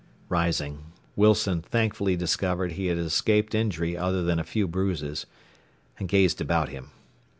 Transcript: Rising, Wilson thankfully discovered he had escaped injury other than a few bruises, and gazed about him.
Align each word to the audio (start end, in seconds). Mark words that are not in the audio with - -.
Rising, 0.29 0.85
Wilson 1.15 1.61
thankfully 1.61 2.15
discovered 2.15 2.71
he 2.71 2.87
had 2.87 2.97
escaped 2.97 3.53
injury 3.53 3.95
other 3.95 4.23
than 4.23 4.39
a 4.39 4.43
few 4.43 4.67
bruises, 4.67 5.27
and 5.99 6.09
gazed 6.09 6.41
about 6.41 6.69
him. 6.69 6.89